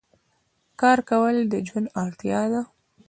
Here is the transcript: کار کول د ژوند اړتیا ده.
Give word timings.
کار 0.81 0.99
کول 1.09 1.35
د 1.51 1.53
ژوند 1.67 1.87
اړتیا 2.03 2.41
ده. 2.51 2.61